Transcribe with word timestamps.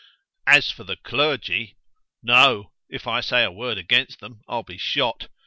As 0.47 0.71
for 0.71 0.83
the 0.83 0.95
Clergy——No——if 0.95 3.05
I 3.05 3.21
say 3.21 3.43
a 3.43 3.51
word 3.51 3.77
against 3.77 4.19
them, 4.19 4.41
I'll 4.47 4.63
be 4.63 4.79
shot. 4.79 5.27